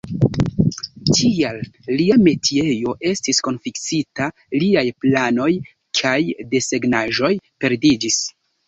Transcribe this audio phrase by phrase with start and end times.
[1.17, 1.59] Tial
[1.99, 4.31] lia metiejo estis konfiskita;
[4.65, 5.51] liaj planoj
[6.03, 6.19] kaj
[6.57, 7.35] desegnaĵoj
[7.65, 8.25] perdiĝis.